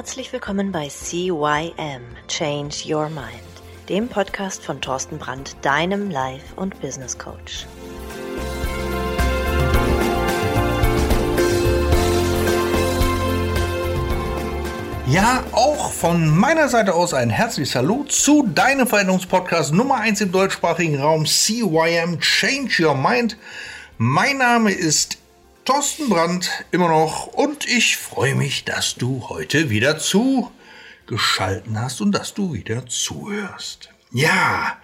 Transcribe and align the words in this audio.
Herzlich 0.00 0.32
willkommen 0.32 0.72
bei 0.72 0.88
CYM 0.88 2.00
Change 2.26 2.74
Your 2.88 3.10
Mind, 3.10 3.44
dem 3.90 4.08
Podcast 4.08 4.64
von 4.64 4.80
Thorsten 4.80 5.18
Brandt, 5.18 5.54
deinem 5.60 6.08
Life- 6.10 6.54
und 6.56 6.80
Business 6.80 7.18
Coach. 7.18 7.66
Ja, 15.06 15.44
auch 15.52 15.92
von 15.92 16.34
meiner 16.34 16.70
Seite 16.70 16.94
aus 16.94 17.12
ein 17.12 17.28
herzliches 17.28 17.74
Hallo 17.74 18.04
zu 18.08 18.46
deinem 18.46 18.86
Veränderungspodcast 18.86 19.74
Nummer 19.74 19.96
1 19.96 20.22
im 20.22 20.32
deutschsprachigen 20.32 20.98
Raum 20.98 21.26
CYM 21.26 22.20
Change 22.20 22.86
Your 22.86 22.94
Mind. 22.94 23.36
Mein 23.98 24.38
Name 24.38 24.72
ist 24.72 25.19
Thorsten 25.64 26.08
Brandt 26.08 26.50
immer 26.70 26.88
noch 26.88 27.26
und 27.26 27.66
ich 27.68 27.98
freue 27.98 28.34
mich, 28.34 28.64
dass 28.64 28.94
du 28.94 29.28
heute 29.28 29.68
wieder 29.68 29.98
zugeschalten 29.98 31.78
hast 31.78 32.00
und 32.00 32.12
dass 32.12 32.32
du 32.34 32.54
wieder 32.54 32.86
zuhörst. 32.86 33.90
Ja, 34.10 34.78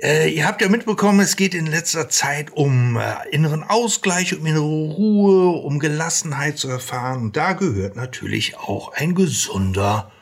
äh, 0.00 0.28
ihr 0.28 0.46
habt 0.46 0.60
ja 0.60 0.68
mitbekommen, 0.68 1.20
es 1.20 1.34
geht 1.34 1.54
in 1.54 1.66
letzter 1.66 2.08
Zeit 2.08 2.52
um 2.52 2.98
äh, 2.98 3.14
inneren 3.30 3.64
Ausgleich, 3.64 4.38
um 4.38 4.46
innere 4.46 4.62
Ruhe, 4.62 5.48
um 5.62 5.78
Gelassenheit 5.80 6.58
zu 6.58 6.68
erfahren. 6.68 7.32
Da 7.32 7.54
gehört 7.54 7.96
natürlich 7.96 8.56
auch 8.58 8.92
ein 8.92 9.14
gesunder 9.14 10.12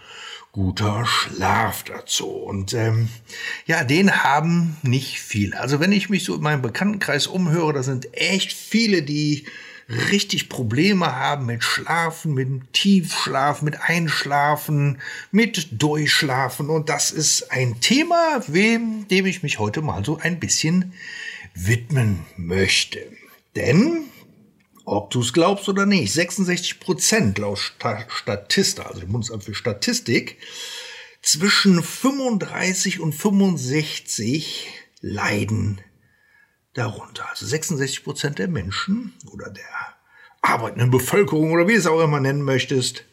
guter 0.56 1.05
Schlaf 1.05 1.84
dazu. 1.84 2.28
Und 2.28 2.73
ähm, 2.73 3.10
ja, 3.66 3.85
den 3.85 4.24
haben 4.24 4.79
nicht 4.82 5.21
viele. 5.21 5.60
Also 5.60 5.80
wenn 5.80 5.93
ich 5.93 6.09
mich 6.09 6.24
so 6.24 6.35
in 6.35 6.40
meinem 6.40 6.63
Bekanntenkreis 6.63 7.26
umhöre, 7.26 7.74
da 7.74 7.82
sind 7.82 8.09
echt 8.15 8.54
viele, 8.54 9.02
die 9.02 9.45
richtig 10.10 10.48
Probleme 10.48 11.15
haben 11.15 11.45
mit 11.45 11.63
Schlafen, 11.63 12.32
mit 12.32 12.73
Tiefschlafen, 12.73 13.66
mit 13.66 13.82
Einschlafen, 13.82 14.98
mit 15.30 15.68
Durchschlafen. 15.73 16.70
Und 16.70 16.88
das 16.88 17.10
ist 17.10 17.52
ein 17.52 17.79
Thema, 17.82 18.43
wem, 18.46 19.07
dem 19.09 19.26
ich 19.26 19.43
mich 19.43 19.59
heute 19.59 19.82
mal 19.82 20.07
so 20.07 20.16
ein 20.16 20.41
bisschen 20.41 20.95
widmen 21.54 22.24
möchte. 22.38 23.01
Denn 23.54 24.07
ob 24.87 25.10
du 25.10 25.20
es 25.20 25.32
glaubst 25.32 25.68
oder 25.68 25.84
nicht, 25.84 26.12
66 26.12 26.80
Prozent 26.80 27.38
laut 27.38 27.59
Statista, 28.09 28.84
also 28.84 29.01
dem 29.01 29.12
Bundesamt 29.12 29.45
für 29.45 29.54
Statistik, 29.54 30.38
zwischen 31.23 31.82
35 31.82 33.01
und 33.01 33.12
65 33.12 34.68
leiden 35.01 35.80
darunter. 36.73 37.29
Also 37.29 37.46
66 37.46 38.04
Prozent 38.04 38.38
der 38.38 38.46
Menschen 38.46 39.12
oder 39.32 39.51
der 39.51 39.64
arbeitenden 40.40 40.92
Bevölkerung 40.92 41.51
oder 41.51 41.66
wie 41.66 41.74
es 41.74 41.88
auch 41.88 42.01
immer 42.01 42.20
nennen 42.20 42.42
möchtest, 42.42 43.04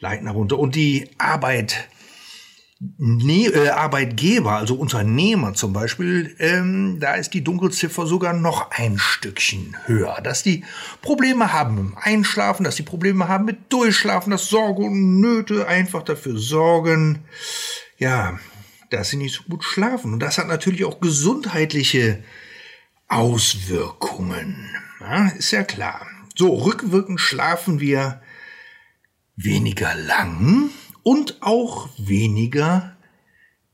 leiden 0.00 0.26
darunter. 0.26 0.58
Und 0.58 0.74
die 0.74 1.08
Arbeit 1.16 1.88
ne 2.80 3.46
äh, 3.46 3.68
Arbeitgeber, 3.68 4.52
also 4.52 4.74
Unternehmer 4.74 5.52
zum 5.52 5.72
Beispiel, 5.72 6.34
ähm, 6.38 6.98
da 6.98 7.14
ist 7.14 7.34
die 7.34 7.44
Dunkelziffer 7.44 8.06
sogar 8.06 8.32
noch 8.32 8.70
ein 8.70 8.98
Stückchen 8.98 9.76
höher. 9.84 10.20
Dass 10.22 10.42
die 10.42 10.64
Probleme 11.02 11.52
haben 11.52 11.74
mit 11.74 11.94
Einschlafen, 11.98 12.64
dass 12.64 12.76
die 12.76 12.82
Probleme 12.82 13.28
haben 13.28 13.44
mit 13.44 13.70
Durchschlafen, 13.72 14.30
dass 14.30 14.46
Sorge 14.46 14.82
und 14.82 15.20
Nöte 15.20 15.68
einfach 15.68 16.02
dafür 16.02 16.38
sorgen, 16.38 17.20
ja, 17.98 18.38
dass 18.88 19.10
sie 19.10 19.18
nicht 19.18 19.34
so 19.34 19.42
gut 19.44 19.62
schlafen. 19.62 20.14
Und 20.14 20.20
das 20.20 20.38
hat 20.38 20.48
natürlich 20.48 20.84
auch 20.84 21.00
gesundheitliche 21.00 22.24
Auswirkungen. 23.08 24.70
Ja, 25.00 25.28
ist 25.28 25.50
ja 25.50 25.64
klar. 25.64 26.06
So, 26.34 26.54
rückwirkend 26.54 27.20
schlafen 27.20 27.80
wir 27.80 28.22
weniger 29.36 29.94
lang 29.94 30.70
und 31.10 31.42
auch 31.42 31.88
weniger 31.98 32.96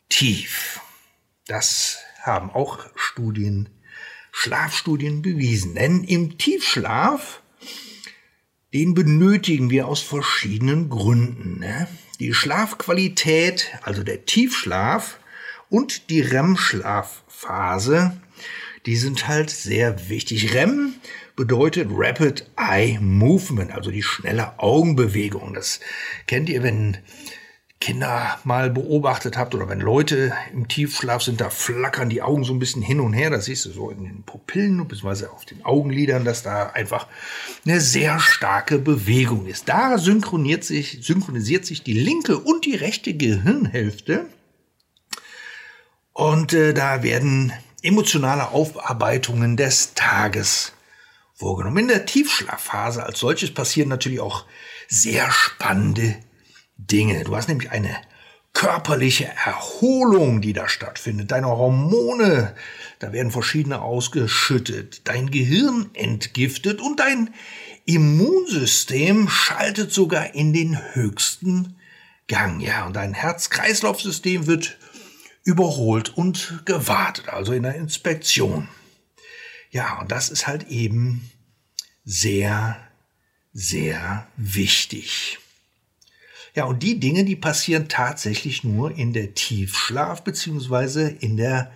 tief. 0.08 0.80
Das 1.46 1.98
haben 2.22 2.48
auch 2.48 2.86
Studien, 2.94 3.68
Schlafstudien 4.32 5.20
bewiesen. 5.20 5.74
Denn 5.74 6.02
im 6.02 6.38
Tiefschlaf, 6.38 7.42
den 8.72 8.94
benötigen 8.94 9.68
wir 9.68 9.86
aus 9.86 10.00
verschiedenen 10.00 10.88
Gründen. 10.88 11.58
Ne? 11.58 11.86
Die 12.20 12.32
Schlafqualität, 12.32 13.66
also 13.82 14.02
der 14.02 14.24
Tiefschlaf 14.24 15.20
und 15.68 16.08
die 16.08 16.22
REM-Schlafphase, 16.22 18.18
die 18.86 18.96
sind 18.96 19.28
halt 19.28 19.50
sehr 19.50 20.08
wichtig. 20.08 20.54
REM 20.54 20.94
bedeutet 21.36 21.88
Rapid 21.92 22.50
Eye 22.56 22.98
Movement, 23.00 23.72
also 23.72 23.90
die 23.90 24.02
schnelle 24.02 24.58
Augenbewegung. 24.58 25.54
Das 25.54 25.80
kennt 26.26 26.48
ihr, 26.48 26.62
wenn 26.62 26.96
Kinder 27.78 28.38
mal 28.44 28.70
beobachtet 28.70 29.36
habt 29.36 29.54
oder 29.54 29.68
wenn 29.68 29.80
Leute 29.80 30.32
im 30.52 30.66
Tiefschlaf 30.66 31.22
sind, 31.22 31.42
da 31.42 31.50
flackern 31.50 32.08
die 32.08 32.22
Augen 32.22 32.42
so 32.42 32.54
ein 32.54 32.58
bisschen 32.58 32.80
hin 32.80 33.00
und 33.00 33.12
her. 33.12 33.28
Das 33.28 33.44
siehst 33.44 33.66
du 33.66 33.70
so 33.70 33.90
in 33.90 34.02
den 34.02 34.22
Pupillen 34.22 34.88
bzw. 34.88 35.26
auf 35.26 35.44
den 35.44 35.62
Augenlidern, 35.62 36.24
dass 36.24 36.42
da 36.42 36.70
einfach 36.70 37.06
eine 37.66 37.80
sehr 37.80 38.18
starke 38.18 38.78
Bewegung 38.78 39.46
ist. 39.46 39.68
Da 39.68 39.98
synchronisiert 39.98 40.64
sich, 40.64 40.98
synchronisiert 41.02 41.66
sich 41.66 41.82
die 41.82 41.92
linke 41.92 42.38
und 42.38 42.64
die 42.64 42.76
rechte 42.76 43.12
Gehirnhälfte. 43.12 44.26
Und 46.14 46.54
äh, 46.54 46.72
da 46.72 47.02
werden 47.02 47.52
emotionale 47.82 48.48
Aufarbeitungen 48.48 49.58
des 49.58 49.92
Tages 49.92 50.72
vorgenommen. 51.36 51.78
In 51.78 51.88
der 51.88 52.06
Tiefschlafphase 52.06 53.04
als 53.04 53.20
solches 53.20 53.52
passieren 53.54 53.88
natürlich 53.88 54.20
auch 54.20 54.44
sehr 54.88 55.30
spannende 55.30 56.16
Dinge. 56.76 57.24
Du 57.24 57.36
hast 57.36 57.48
nämlich 57.48 57.70
eine 57.70 57.94
körperliche 58.52 59.30
Erholung, 59.44 60.40
die 60.40 60.54
da 60.54 60.66
stattfindet. 60.66 61.30
Deine 61.30 61.48
Hormone, 61.48 62.54
da 62.98 63.12
werden 63.12 63.30
verschiedene 63.30 63.82
ausgeschüttet. 63.82 65.02
Dein 65.04 65.30
Gehirn 65.30 65.90
entgiftet 65.92 66.80
und 66.80 66.98
dein 66.98 67.34
Immunsystem 67.84 69.28
schaltet 69.28 69.92
sogar 69.92 70.34
in 70.34 70.54
den 70.54 70.78
höchsten 70.94 71.76
Gang. 72.28 72.60
Ja, 72.60 72.86
und 72.86 72.96
dein 72.96 73.12
Herz-Kreislauf-System 73.12 74.46
wird 74.46 74.78
überholt 75.44 76.16
und 76.16 76.62
gewartet, 76.64 77.28
also 77.28 77.52
in 77.52 77.62
der 77.62 77.74
Inspektion. 77.74 78.68
Ja, 79.76 80.00
und 80.00 80.10
das 80.10 80.30
ist 80.30 80.46
halt 80.46 80.68
eben 80.68 81.30
sehr, 82.02 82.78
sehr 83.52 84.26
wichtig. 84.38 85.38
Ja, 86.54 86.64
und 86.64 86.82
die 86.82 86.98
Dinge, 86.98 87.26
die 87.26 87.36
passieren 87.36 87.86
tatsächlich 87.86 88.64
nur 88.64 88.96
in 88.96 89.12
der 89.12 89.34
Tiefschlaf 89.34 90.24
beziehungsweise 90.24 91.10
in 91.10 91.36
der 91.36 91.70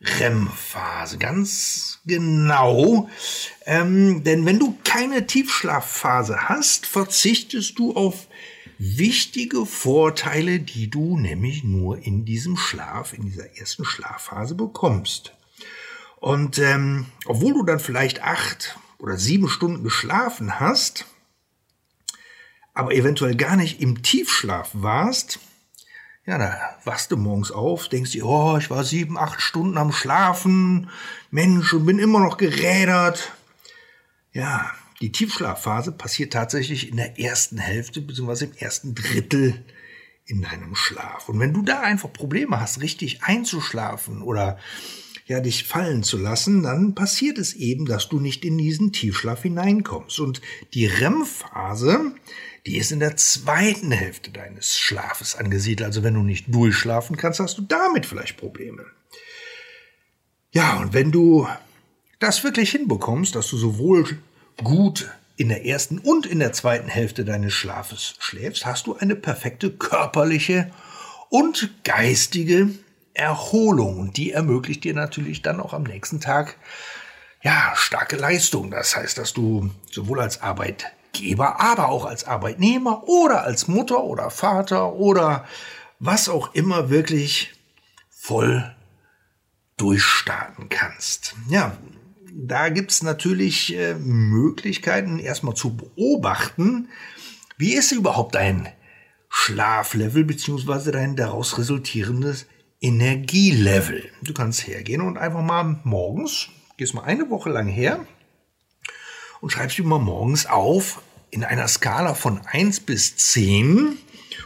REM-Phase. 0.00 1.18
Ganz 1.18 2.00
genau. 2.04 3.08
Ähm, 3.64 4.24
denn 4.24 4.44
wenn 4.44 4.58
du 4.58 4.76
keine 4.82 5.28
Tiefschlafphase 5.28 6.48
hast, 6.48 6.84
verzichtest 6.84 7.78
du 7.78 7.94
auf 7.94 8.26
wichtige 8.78 9.66
Vorteile, 9.66 10.58
die 10.58 10.90
du 10.90 11.16
nämlich 11.16 11.62
nur 11.62 12.04
in 12.04 12.24
diesem 12.24 12.56
Schlaf, 12.56 13.12
in 13.12 13.22
dieser 13.22 13.56
ersten 13.56 13.84
Schlafphase 13.84 14.56
bekommst. 14.56 15.35
Und 16.26 16.58
ähm, 16.58 17.06
obwohl 17.26 17.54
du 17.54 17.62
dann 17.62 17.78
vielleicht 17.78 18.24
acht 18.24 18.76
oder 18.98 19.16
sieben 19.16 19.48
Stunden 19.48 19.84
geschlafen 19.84 20.58
hast, 20.58 21.06
aber 22.74 22.92
eventuell 22.92 23.36
gar 23.36 23.54
nicht 23.54 23.80
im 23.80 24.02
Tiefschlaf 24.02 24.70
warst, 24.72 25.38
ja, 26.26 26.36
da 26.36 26.80
wachst 26.82 27.12
du 27.12 27.16
morgens 27.16 27.52
auf, 27.52 27.88
denkst 27.88 28.10
dir, 28.10 28.26
oh, 28.26 28.56
ich 28.58 28.70
war 28.70 28.82
sieben, 28.82 29.16
acht 29.16 29.40
Stunden 29.40 29.78
am 29.78 29.92
Schlafen, 29.92 30.90
Mensch, 31.30 31.72
und 31.72 31.86
bin 31.86 32.00
immer 32.00 32.18
noch 32.18 32.38
gerädert. 32.38 33.30
Ja, 34.32 34.72
die 35.00 35.12
Tiefschlafphase 35.12 35.92
passiert 35.92 36.32
tatsächlich 36.32 36.90
in 36.90 36.96
der 36.96 37.20
ersten 37.20 37.58
Hälfte 37.58 38.00
bzw. 38.00 38.46
im 38.46 38.54
ersten 38.54 38.96
Drittel 38.96 39.64
in 40.24 40.42
deinem 40.42 40.74
Schlaf. 40.74 41.28
Und 41.28 41.38
wenn 41.38 41.54
du 41.54 41.62
da 41.62 41.82
einfach 41.82 42.12
Probleme 42.12 42.60
hast, 42.60 42.80
richtig 42.80 43.22
einzuschlafen 43.22 44.22
oder 44.22 44.58
ja, 45.26 45.40
dich 45.40 45.64
fallen 45.64 46.04
zu 46.04 46.18
lassen, 46.18 46.62
dann 46.62 46.94
passiert 46.94 47.38
es 47.38 47.54
eben, 47.54 47.84
dass 47.84 48.08
du 48.08 48.20
nicht 48.20 48.44
in 48.44 48.56
diesen 48.56 48.92
Tiefschlaf 48.92 49.42
hineinkommst. 49.42 50.20
Und 50.20 50.40
die 50.72 50.86
REM-Phase, 50.86 52.12
die 52.64 52.78
ist 52.78 52.92
in 52.92 53.00
der 53.00 53.16
zweiten 53.16 53.90
Hälfte 53.90 54.30
deines 54.30 54.78
Schlafes 54.78 55.34
angesiedelt. 55.34 55.84
Also 55.84 56.04
wenn 56.04 56.14
du 56.14 56.22
nicht 56.22 56.54
durchschlafen 56.54 57.16
kannst, 57.16 57.40
hast 57.40 57.58
du 57.58 57.62
damit 57.62 58.06
vielleicht 58.06 58.36
Probleme. 58.36 58.86
Ja, 60.52 60.78
und 60.78 60.94
wenn 60.94 61.10
du 61.10 61.48
das 62.20 62.44
wirklich 62.44 62.70
hinbekommst, 62.70 63.34
dass 63.34 63.48
du 63.48 63.56
sowohl 63.56 64.18
gut 64.62 65.10
in 65.36 65.48
der 65.48 65.66
ersten 65.66 65.98
und 65.98 66.24
in 66.24 66.38
der 66.38 66.52
zweiten 66.52 66.88
Hälfte 66.88 67.24
deines 67.24 67.52
Schlafes 67.52 68.14
schläfst, 68.20 68.64
hast 68.64 68.86
du 68.86 68.94
eine 68.94 69.16
perfekte 69.16 69.72
körperliche 69.72 70.70
und 71.30 71.70
geistige 71.82 72.70
Erholung. 73.16 73.98
Und 73.98 74.16
die 74.16 74.32
ermöglicht 74.32 74.84
dir 74.84 74.94
natürlich 74.94 75.42
dann 75.42 75.60
auch 75.60 75.72
am 75.72 75.82
nächsten 75.82 76.20
Tag 76.20 76.56
ja, 77.42 77.72
starke 77.74 78.16
Leistung. 78.16 78.70
Das 78.70 78.96
heißt, 78.96 79.18
dass 79.18 79.32
du 79.32 79.70
sowohl 79.90 80.20
als 80.20 80.42
Arbeitgeber 80.42 81.60
aber 81.60 81.88
auch 81.88 82.04
als 82.04 82.24
Arbeitnehmer 82.24 83.08
oder 83.08 83.42
als 83.42 83.68
Mutter 83.68 84.02
oder 84.02 84.30
Vater 84.30 84.94
oder 84.94 85.46
was 85.98 86.28
auch 86.28 86.54
immer 86.54 86.90
wirklich 86.90 87.54
voll 88.10 88.74
durchstarten 89.76 90.68
kannst. 90.68 91.34
Ja, 91.48 91.76
da 92.32 92.68
gibt's 92.68 93.02
natürlich 93.02 93.74
äh, 93.76 93.94
Möglichkeiten, 93.94 95.18
erstmal 95.18 95.54
zu 95.54 95.76
beobachten, 95.76 96.88
wie 97.56 97.74
ist 97.74 97.92
überhaupt 97.92 98.34
dein 98.34 98.68
Schlaflevel 99.28 100.24
beziehungsweise 100.24 100.92
dein 100.92 101.16
daraus 101.16 101.58
resultierendes 101.58 102.46
Energielevel. 102.80 104.10
Du 104.22 104.34
kannst 104.34 104.66
hergehen 104.66 105.00
und 105.00 105.18
einfach 105.18 105.42
mal 105.42 105.80
morgens, 105.84 106.48
gehst 106.76 106.94
mal 106.94 107.04
eine 107.04 107.30
Woche 107.30 107.50
lang 107.50 107.68
her 107.68 108.04
und 109.40 109.50
schreibst 109.50 109.78
dir 109.78 109.84
mal 109.84 109.98
morgens 109.98 110.46
auf 110.46 111.00
in 111.30 111.44
einer 111.44 111.68
Skala 111.68 112.14
von 112.14 112.40
1 112.46 112.80
bis 112.80 113.16
10. 113.16 113.98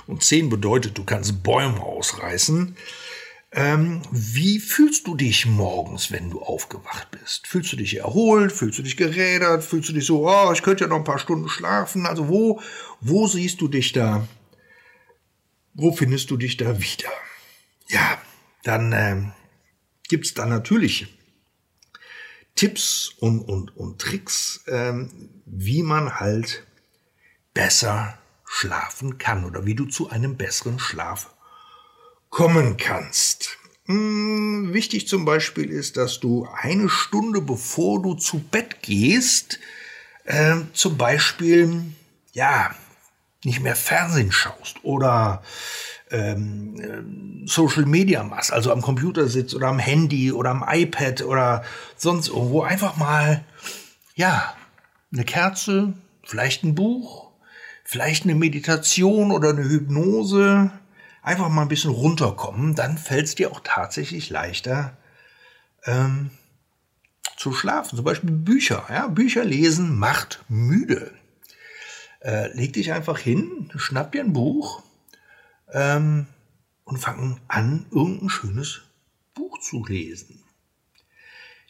Und 0.06 0.22
10 0.22 0.48
bedeutet, 0.48 0.98
du 0.98 1.04
kannst 1.04 1.42
Bäume 1.42 1.80
ausreißen. 1.80 2.76
Ähm, 3.52 4.02
wie 4.12 4.60
fühlst 4.60 5.08
du 5.08 5.16
dich 5.16 5.46
morgens, 5.46 6.12
wenn 6.12 6.30
du 6.30 6.40
aufgewacht 6.40 7.10
bist? 7.10 7.48
Fühlst 7.48 7.72
du 7.72 7.76
dich 7.76 7.96
erholt? 7.96 8.52
Fühlst 8.52 8.78
du 8.78 8.82
dich 8.82 8.96
gerädert? 8.96 9.64
Fühlst 9.64 9.88
du 9.88 9.92
dich 9.92 10.06
so, 10.06 10.28
oh, 10.28 10.52
ich 10.52 10.62
könnte 10.62 10.84
ja 10.84 10.88
noch 10.88 10.98
ein 10.98 11.04
paar 11.04 11.18
Stunden 11.18 11.48
schlafen? 11.48 12.06
Also 12.06 12.28
wo, 12.28 12.60
wo 13.00 13.26
siehst 13.26 13.60
du 13.60 13.66
dich 13.66 13.92
da? 13.92 14.26
Wo 15.74 15.92
findest 15.92 16.30
du 16.30 16.36
dich 16.36 16.56
da 16.56 16.80
wieder? 16.80 17.10
Ja, 17.90 18.18
dann 18.62 18.92
ähm, 18.92 19.32
gibt 20.08 20.38
da 20.38 20.46
natürlich 20.46 21.18
Tipps 22.54 23.12
und, 23.18 23.40
und, 23.40 23.76
und 23.76 24.00
Tricks, 24.00 24.62
ähm, 24.68 25.30
wie 25.44 25.82
man 25.82 26.20
halt 26.20 26.66
besser 27.52 28.16
schlafen 28.44 29.18
kann 29.18 29.44
oder 29.44 29.66
wie 29.66 29.74
du 29.74 29.86
zu 29.86 30.08
einem 30.08 30.36
besseren 30.36 30.78
Schlaf 30.78 31.34
kommen 32.28 32.76
kannst. 32.76 33.58
Hm, 33.86 34.72
wichtig 34.72 35.08
zum 35.08 35.24
Beispiel 35.24 35.68
ist, 35.68 35.96
dass 35.96 36.20
du 36.20 36.46
eine 36.54 36.88
Stunde 36.88 37.40
bevor 37.40 38.00
du 38.02 38.14
zu 38.14 38.38
Bett 38.38 38.82
gehst, 38.82 39.58
äh, 40.24 40.58
zum 40.74 40.96
Beispiel, 40.96 41.92
ja, 42.32 42.72
nicht 43.42 43.60
mehr 43.60 43.74
Fernsehen 43.74 44.30
schaust 44.30 44.84
oder 44.84 45.42
ähm, 46.10 47.46
Social 47.46 47.86
Media 47.86 48.22
machst, 48.22 48.52
also 48.52 48.72
am 48.72 48.82
Computer 48.82 49.28
sitzt 49.28 49.54
oder 49.54 49.68
am 49.68 49.78
Handy 49.78 50.32
oder 50.32 50.50
am 50.50 50.64
iPad 50.68 51.22
oder 51.22 51.64
sonst 51.96 52.28
irgendwo, 52.28 52.62
einfach 52.62 52.96
mal, 52.96 53.44
ja, 54.14 54.54
eine 55.12 55.24
Kerze, 55.24 55.94
vielleicht 56.22 56.64
ein 56.64 56.74
Buch, 56.74 57.30
vielleicht 57.84 58.24
eine 58.24 58.34
Meditation 58.34 59.30
oder 59.30 59.50
eine 59.50 59.64
Hypnose, 59.64 60.70
einfach 61.22 61.48
mal 61.48 61.62
ein 61.62 61.68
bisschen 61.68 61.90
runterkommen, 61.90 62.74
dann 62.74 62.98
fällt 62.98 63.26
es 63.26 63.34
dir 63.34 63.50
auch 63.50 63.60
tatsächlich 63.62 64.30
leichter 64.30 64.96
ähm, 65.84 66.30
zu 67.36 67.52
schlafen. 67.52 67.96
Zum 67.96 68.04
Beispiel 68.04 68.30
Bücher. 68.30 68.84
Ja? 68.88 69.08
Bücher 69.08 69.44
lesen 69.44 69.98
macht 69.98 70.44
müde. 70.48 71.12
Äh, 72.20 72.54
leg 72.54 72.74
dich 72.74 72.92
einfach 72.92 73.18
hin, 73.18 73.70
schnapp 73.76 74.12
dir 74.12 74.22
ein 74.22 74.32
Buch 74.32 74.82
ähm, 75.72 76.26
und 76.84 76.98
fang 76.98 77.40
an, 77.48 77.86
irgendein 77.90 78.30
schönes 78.30 78.82
Buch 79.34 79.58
zu 79.60 79.84
lesen. 79.84 80.42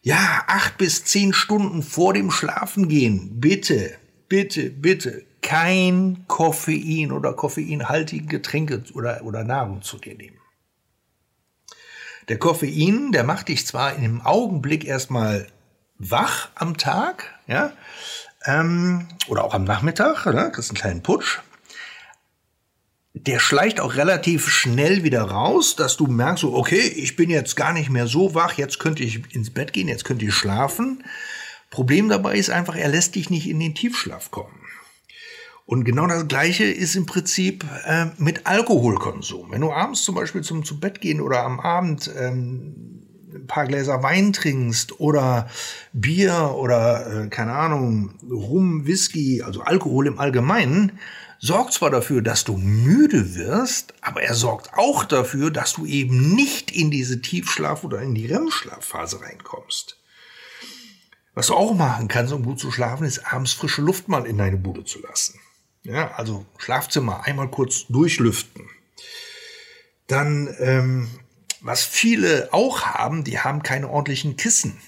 Ja, 0.02 0.44
acht 0.46 0.78
bis 0.78 1.04
zehn 1.04 1.34
Stunden 1.34 1.82
vor 1.82 2.14
dem 2.14 2.30
Schlafengehen, 2.30 3.38
bitte, 3.38 3.98
bitte, 4.28 4.70
bitte 4.70 5.24
kein 5.42 6.24
Koffein 6.26 7.12
oder 7.12 7.34
koffeinhaltige 7.34 8.26
Getränke 8.26 8.82
oder, 8.94 9.22
oder 9.24 9.44
Nahrung 9.44 9.82
zu 9.82 9.98
dir 9.98 10.14
nehmen. 10.14 10.38
Der 12.28 12.38
Koffein, 12.38 13.12
der 13.12 13.24
macht 13.24 13.48
dich 13.48 13.66
zwar 13.66 13.94
in 13.94 14.02
dem 14.02 14.20
Augenblick 14.20 14.84
erstmal 14.84 15.48
wach 15.98 16.50
am 16.54 16.76
Tag, 16.76 17.34
ja, 17.46 17.72
ähm, 18.44 19.08
oder 19.28 19.44
auch 19.44 19.52
am 19.52 19.64
Nachmittag, 19.64 20.26
ne, 20.26 20.50
kriegst 20.50 20.70
einen 20.70 20.78
kleinen 20.78 21.02
Putsch. 21.02 21.40
Der 23.12 23.40
schleicht 23.40 23.80
auch 23.80 23.96
relativ 23.96 24.48
schnell 24.48 25.02
wieder 25.02 25.22
raus, 25.22 25.74
dass 25.74 25.96
du 25.96 26.06
merkst, 26.06 26.42
so, 26.42 26.54
okay, 26.54 26.80
ich 26.80 27.16
bin 27.16 27.28
jetzt 27.28 27.56
gar 27.56 27.72
nicht 27.72 27.90
mehr 27.90 28.06
so 28.06 28.34
wach, 28.34 28.54
jetzt 28.54 28.78
könnte 28.78 29.02
ich 29.02 29.34
ins 29.34 29.50
Bett 29.50 29.72
gehen, 29.72 29.88
jetzt 29.88 30.04
könnte 30.04 30.24
ich 30.24 30.34
schlafen. 30.34 31.02
Problem 31.70 32.08
dabei 32.08 32.36
ist 32.36 32.50
einfach, 32.50 32.76
er 32.76 32.88
lässt 32.88 33.16
dich 33.16 33.30
nicht 33.30 33.48
in 33.48 33.58
den 33.58 33.74
Tiefschlaf 33.74 34.30
kommen. 34.30 34.60
Und 35.66 35.84
genau 35.84 36.08
das 36.08 36.26
Gleiche 36.26 36.64
ist 36.64 36.96
im 36.96 37.06
Prinzip 37.06 37.64
äh, 37.84 38.06
mit 38.18 38.46
Alkoholkonsum. 38.46 39.52
Wenn 39.52 39.60
du 39.60 39.72
abends 39.72 40.02
zum 40.02 40.16
Beispiel 40.16 40.42
zum 40.42 40.64
zu 40.64 40.80
Bett 40.80 41.00
gehen 41.00 41.20
oder 41.20 41.44
am 41.44 41.60
Abend 41.60 42.12
ähm, 42.18 42.99
ein 43.34 43.46
paar 43.46 43.66
Gläser 43.66 44.02
Wein 44.02 44.32
trinkst 44.32 45.00
oder 45.00 45.48
Bier 45.92 46.54
oder 46.56 47.24
äh, 47.24 47.28
keine 47.28 47.52
Ahnung 47.52 48.14
Rum, 48.30 48.86
Whisky, 48.86 49.42
also 49.42 49.62
Alkohol 49.62 50.06
im 50.06 50.18
Allgemeinen, 50.18 50.98
sorgt 51.38 51.72
zwar 51.72 51.90
dafür, 51.90 52.22
dass 52.22 52.44
du 52.44 52.56
müde 52.56 53.34
wirst, 53.34 53.94
aber 54.02 54.22
er 54.22 54.34
sorgt 54.34 54.74
auch 54.74 55.04
dafür, 55.04 55.50
dass 55.50 55.72
du 55.72 55.86
eben 55.86 56.34
nicht 56.34 56.70
in 56.70 56.90
diese 56.90 57.16
Tiefschlaf- 57.16 57.84
oder 57.84 58.00
in 58.02 58.14
die 58.14 58.26
REM-Schlafphase 58.26 59.22
reinkommst. 59.22 59.96
Was 61.34 61.46
du 61.46 61.54
auch 61.54 61.74
machen 61.74 62.08
kannst, 62.08 62.32
um 62.32 62.42
gut 62.42 62.60
zu 62.60 62.70
schlafen, 62.70 63.06
ist 63.06 63.20
abends 63.32 63.52
frische 63.52 63.82
Luft 63.82 64.08
mal 64.08 64.26
in 64.26 64.36
deine 64.36 64.58
Bude 64.58 64.84
zu 64.84 65.00
lassen. 65.00 65.40
Ja, 65.82 66.10
also 66.12 66.44
Schlafzimmer 66.58 67.24
einmal 67.24 67.50
kurz 67.50 67.86
durchlüften. 67.86 68.68
Dann, 70.06 70.54
ähm, 70.58 71.08
was 71.60 71.84
viele 71.84 72.48
auch 72.52 72.82
haben, 72.82 73.24
die 73.24 73.38
haben 73.38 73.62
keine 73.62 73.88
ordentlichen 73.88 74.36
Kissen. 74.36 74.78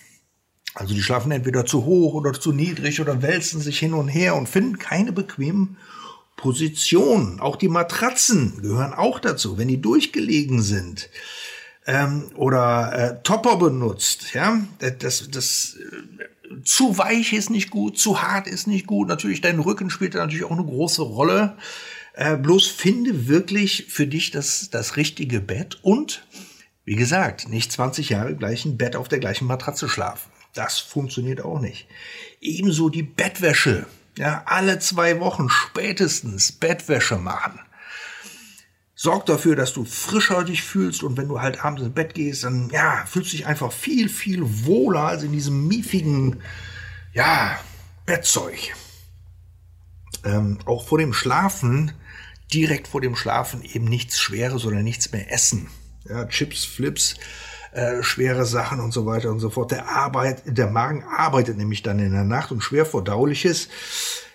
Also 0.75 0.95
die 0.95 1.03
schlafen 1.03 1.33
entweder 1.33 1.67
zu 1.67 1.85
hoch 1.85 2.15
oder 2.15 2.33
zu 2.33 2.53
niedrig 2.53 3.01
oder 3.01 3.21
wälzen 3.21 3.61
sich 3.61 3.79
hin 3.79 3.93
und 3.93 4.09
her 4.09 4.35
und 4.37 4.49
finden 4.49 4.79
keine 4.79 5.13
bequemen 5.13 5.77
Positionen. 6.37 7.41
Auch 7.41 7.57
die 7.57 7.69
Matratzen 7.69 8.63
gehören 8.63 8.95
auch 8.95 9.21
dazu, 9.21 9.59
wenn 9.59 9.69
die 9.69 9.81
durchgelegen 9.81 10.63
sind 10.63 11.11
ähm, 11.87 12.31
oder 12.37 12.93
äh, 12.93 13.23
Topper 13.23 13.57
benutzt. 13.57 14.33
Ja, 14.33 14.63
das, 14.79 15.29
das 15.31 15.77
äh, 15.79 16.63
zu 16.65 16.97
weich 16.99 17.33
ist 17.33 17.51
nicht 17.51 17.71
gut, 17.71 17.99
zu 17.99 18.23
hart 18.23 18.47
ist 18.47 18.67
nicht 18.67 18.87
gut. 18.87 19.09
Natürlich, 19.09 19.41
dein 19.41 19.61
Rücken 19.61 19.91
spielt 19.91 20.15
da 20.15 20.19
natürlich 20.19 20.45
auch 20.45 20.51
eine 20.51 20.65
große 20.65 21.03
Rolle. 21.03 21.57
Äh, 22.15 22.37
bloß 22.37 22.67
finde 22.69 23.29
wirklich 23.29 23.87
für 23.89 24.07
dich 24.07 24.31
das, 24.31 24.69
das 24.71 24.97
richtige 24.97 25.41
Bett 25.41 25.79
und, 25.83 26.27
wie 26.93 26.97
gesagt, 26.97 27.49
nicht 27.49 27.73
20 27.73 28.11
Jahre 28.11 28.37
gleich 28.37 28.67
ein 28.67 28.77
Bett 28.77 28.97
auf 28.97 29.09
der 29.09 29.19
gleichen 29.19 29.47
Matratze 29.47 29.89
schlafen. 29.89 30.31
Das 30.53 30.79
funktioniert 30.79 31.41
auch 31.41 31.59
nicht. 31.59 31.89
Ebenso 32.43 32.91
die 32.91 33.03
Bettwäsche. 33.03 33.87
Ja, 34.19 34.43
alle 34.45 34.79
zwei 34.79 35.19
Wochen 35.19 35.49
spätestens 35.49 36.53
Bettwäsche 36.53 37.17
machen. 37.17 37.59
Sorg 38.95 39.25
dafür, 39.25 39.57
dass 39.57 39.73
du 39.73 39.87
frischer 39.87 40.45
dich 40.45 40.63
fühlst 40.63 41.03
und 41.03 41.17
wenn 41.17 41.29
du 41.29 41.41
halt 41.41 41.65
abends 41.65 41.81
ins 41.81 41.95
Bett 41.95 42.13
gehst, 42.13 42.45
dann 42.45 42.69
ja, 42.69 43.07
fühlst 43.07 43.33
du 43.33 43.39
dich 43.39 43.47
einfach 43.47 43.73
viel, 43.73 44.11
viel 44.11 44.43
wohler 44.67 45.05
als 45.05 45.23
in 45.23 45.33
diesem 45.33 45.67
miefigen, 45.67 46.43
ja, 47.15 47.59
Bettzeug. 48.05 48.75
Ähm, 50.25 50.59
auch 50.67 50.87
vor 50.87 50.99
dem 50.99 51.15
Schlafen, 51.15 51.93
direkt 52.53 52.87
vor 52.87 53.01
dem 53.01 53.17
Schlafen 53.17 53.63
eben 53.63 53.87
nichts 53.87 54.21
Schweres 54.21 54.67
oder 54.67 54.83
nichts 54.83 55.11
mehr 55.11 55.33
essen. 55.33 55.71
Ja, 56.09 56.27
Chips, 56.27 56.65
Flips, 56.65 57.15
äh, 57.73 58.03
schwere 58.03 58.45
Sachen 58.45 58.81
und 58.81 58.93
so 58.93 59.07
weiter 59.07 59.31
und 59.31 59.41
so 59.41 59.51
fort. 59.51 59.71
Der, 59.71 59.89
Arbeit, 59.89 60.43
der 60.47 60.69
Magen 60.69 61.05
arbeitet 61.05 61.57
nämlich 61.57 61.83
dann 61.83 61.99
in 61.99 62.13
der 62.13 62.25
Nacht 62.25 62.53
und 62.53 62.63
schwer 62.63 62.87
verdauliches 62.87 63.69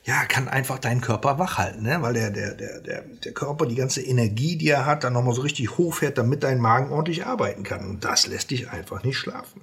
ja, 0.08 0.24
kann 0.24 0.48
einfach 0.48 0.80
deinen 0.80 1.02
Körper 1.02 1.38
wach 1.38 1.58
halten, 1.58 1.84
ne? 1.84 2.02
weil 2.02 2.14
der, 2.14 2.32
der, 2.32 2.54
der, 2.54 2.80
der, 2.80 3.02
der 3.02 3.34
Körper 3.34 3.66
die 3.66 3.76
ganze 3.76 4.02
Energie, 4.02 4.56
die 4.56 4.70
er 4.70 4.86
hat, 4.86 5.04
dann 5.04 5.12
nochmal 5.12 5.34
so 5.34 5.42
richtig 5.42 5.78
hochfährt, 5.78 6.18
damit 6.18 6.44
dein 6.44 6.62
Magen 6.62 6.94
ordentlich 6.94 7.26
arbeiten 7.26 7.64
kann. 7.64 7.86
Und 7.86 8.06
das 8.06 8.26
lässt 8.26 8.50
dich 8.50 8.72
einfach 8.72 9.04
nicht 9.04 9.18
schlafen. 9.18 9.62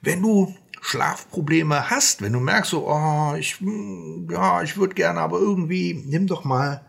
Wenn 0.00 0.22
du 0.22 0.54
Schlafprobleme 0.80 1.90
hast, 1.90 2.22
wenn 2.22 2.32
du 2.32 2.40
merkst 2.40 2.70
so, 2.70 2.88
oh, 2.88 3.34
ich, 3.38 3.60
hm, 3.60 4.28
ja, 4.30 4.62
ich 4.62 4.78
würde 4.78 4.94
gerne, 4.94 5.20
aber 5.20 5.38
irgendwie, 5.38 5.92
nimm 6.06 6.26
doch 6.26 6.44
mal 6.44 6.80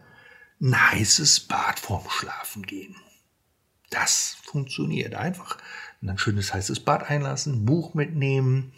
ein 0.61 0.91
heißes 0.91 1.41
Bad 1.41 1.77
vorm 1.77 2.09
Schlafen 2.09 2.63
gehen. 2.63 2.95
Das 3.95 4.37
funktioniert. 4.43 5.15
Einfach 5.15 5.57
ein 6.01 6.17
schönes 6.17 6.53
heißes 6.53 6.81
Bad 6.81 7.09
einlassen, 7.09 7.65
Buch 7.65 7.93
mitnehmen, 7.93 8.73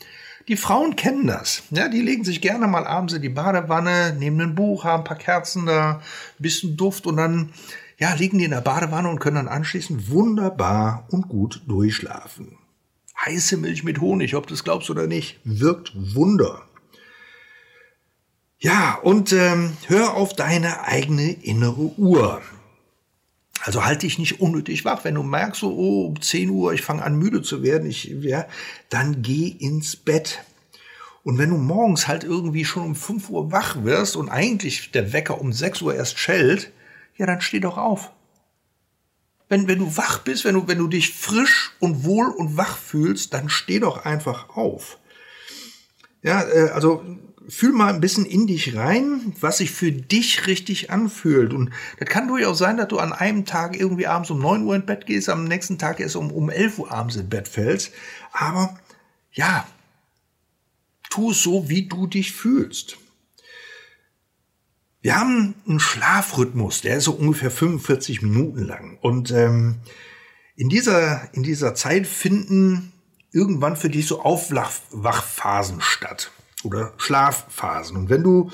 die 0.48 0.56
Frauen 0.56 0.96
kennen 0.96 1.28
das. 1.28 1.64
Ja, 1.72 1.90
die 1.90 2.02
legen 2.02 2.24
sich 2.24 2.40
gerne 2.40 2.68
mal 2.68 2.88
abends 2.88 3.14
in 3.14 3.22
die 3.22 3.28
Badewanne, 3.30 4.16
nehmen 4.18 4.40
ein 4.40 4.56
Buch, 4.56 4.86
haben 4.86 5.02
ein 5.02 5.08
paar 5.08 5.18
Kerzen 5.18 5.66
da, 5.66 5.96
ein 5.96 6.02
bisschen 6.40 6.78
Duft 6.78 7.06
und 7.06 7.18
dann 7.18 7.52
ja, 7.98 8.14
liegen 8.14 8.38
die 8.38 8.46
in 8.46 8.52
der 8.52 8.62
Badewanne 8.62 9.10
und 9.10 9.20
können 9.20 9.36
dann 9.36 9.48
anschließend 9.48 10.10
wunderbar 10.10 11.06
und 11.10 11.28
gut 11.28 11.64
durchschlafen. 11.68 12.58
Heiße 13.26 13.58
Milch 13.58 13.84
mit 13.84 14.00
Honig, 14.00 14.36
ob 14.36 14.48
du 14.48 14.54
es 14.54 14.64
glaubst 14.64 14.90
oder 14.90 15.08
nicht, 15.08 15.40
wirkt 15.44 15.92
Wunder. 15.96 16.62
Ja, 18.60 18.96
und 19.02 19.34
ähm, 19.34 19.76
hör 19.88 20.14
auf 20.14 20.34
deine 20.34 20.86
eigene 20.86 21.32
innere 21.32 21.92
Uhr. 21.98 22.42
Also 23.68 23.84
halte 23.84 24.06
dich 24.06 24.18
nicht 24.18 24.40
unnötig 24.40 24.86
wach. 24.86 25.04
Wenn 25.04 25.16
du 25.16 25.24
merkst, 25.24 25.60
so, 25.60 25.76
oh, 25.76 26.06
um 26.06 26.22
10 26.22 26.50
Uhr, 26.52 26.72
ich 26.72 26.84
fange 26.84 27.04
an 27.04 27.18
müde 27.18 27.42
zu 27.42 27.64
werden, 27.64 27.90
ich, 27.90 28.06
ja, 28.06 28.48
dann 28.88 29.22
geh 29.22 29.50
ins 29.50 29.98
Bett. 29.98 30.40
Und 31.24 31.38
wenn 31.38 31.50
du 31.50 31.58
morgens 31.58 32.08
halt 32.08 32.24
irgendwie 32.24 32.64
schon 32.64 32.84
um 32.84 32.96
5 32.96 33.30
Uhr 33.30 33.52
wach 33.52 33.84
wirst 33.84 34.16
und 34.16 34.30
eigentlich 34.30 34.92
der 34.92 35.12
Wecker 35.12 35.42
um 35.42 35.52
6 35.52 35.82
Uhr 35.82 35.94
erst 35.94 36.18
schellt, 36.18 36.72
ja, 37.18 37.26
dann 37.26 37.42
steh 37.42 37.60
doch 37.60 37.78
auf. 37.78 38.14
Wenn, 39.50 39.68
wenn 39.68 39.80
du 39.80 39.98
wach 39.98 40.20
bist, 40.20 40.46
wenn 40.46 40.56
du, 40.56 40.70
wenn 40.70 40.78
du 40.78 40.88
dich 40.88 41.12
frisch 41.12 41.72
und 41.82 42.06
wohl 42.06 42.28
und 42.28 42.56
wach 42.56 42.78
fühlst, 42.78 43.34
dann 43.34 43.50
steh 43.50 43.82
doch 43.82 44.06
einfach 44.06 44.48
auf. 44.56 44.98
Ja, 46.22 46.42
äh, 46.44 46.70
also 46.70 47.04
fühl 47.50 47.72
mal 47.72 47.94
ein 47.94 48.02
bisschen 48.02 48.26
in 48.26 48.48
dich 48.48 48.76
rein, 48.76 49.34
was 49.40 49.60
sich 49.60 49.72
für 49.72 49.92
dich 49.92 50.48
richtig 50.48 50.92
anfühlt. 50.92 51.54
Und 51.54 51.72
das 52.00 52.10
kann 52.10 52.28
durchaus 52.28 52.58
sein, 52.58 52.78
dass 52.78 52.90
du 52.90 53.00
an 53.00 53.14
einem 53.14 53.46
Tag 53.46 53.80
irgendwie 53.80 54.08
abends 54.08 54.30
um 54.30 54.40
9 54.40 54.64
Uhr 54.64 54.76
ins 54.76 54.86
Bett 54.86 55.06
gehst, 55.06 55.30
am 55.30 55.46
nächsten 55.46 55.78
Tag 55.78 56.00
erst 56.00 56.16
um, 56.16 56.32
um 56.32 56.50
11 56.50 56.80
Uhr 56.80 56.92
abends 56.92 57.16
ins 57.16 57.30
Bett 57.30 57.48
fällst. 57.48 57.92
Aber 58.34 58.78
ja, 59.32 59.68
tu 61.10 61.32
es 61.32 61.42
so, 61.42 61.70
wie 61.70 61.88
du 61.88 62.08
dich 62.08 62.34
fühlst. 62.34 62.98
Wir 65.02 65.18
haben 65.18 65.56
einen 65.68 65.80
Schlafrhythmus, 65.80 66.82
der 66.82 66.98
ist 66.98 67.06
so 67.06 67.14
ungefähr 67.14 67.52
45 67.52 68.24
Minuten 68.24 68.64
lang. 68.64 68.98
Und 69.02 69.32
ähm, 69.32 69.76
in, 70.56 70.68
dieser, 70.68 71.34
in 71.34 71.44
dieser 71.44 71.76
Zeit 71.76 72.08
finden 72.08 72.92
irgendwann 73.32 73.78
für 73.78 73.90
dich 73.90 74.08
so 74.08 74.22
Aufwachphasen 74.22 75.80
statt 75.80 76.32
oder 76.64 76.94
Schlafphasen. 76.98 77.98
Und 77.98 78.10
wenn 78.10 78.24
du 78.24 78.52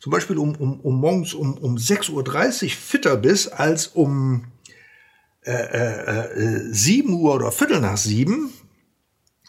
zum 0.00 0.10
Beispiel 0.10 0.38
um, 0.38 0.54
um, 0.56 0.80
um 0.80 1.00
morgens 1.00 1.34
um, 1.34 1.54
um 1.58 1.76
6.30 1.76 2.64
Uhr 2.64 2.70
fitter 2.70 3.16
bist 3.16 3.52
als 3.52 3.88
um 3.88 4.44
äh, 5.44 5.52
äh, 5.52 6.66
äh, 6.66 6.72
7 6.72 7.12
Uhr 7.12 7.34
oder 7.34 7.52
Viertel 7.52 7.80
nach 7.80 7.96
7, 7.96 8.52